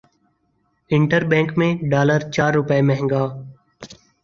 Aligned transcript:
inter 0.91 1.21
bank 1.31 1.49
میں 1.57 1.71
dollar 1.91 2.21
چار 2.31 2.51
روپے 2.53 2.81
مہنگا 2.89 3.23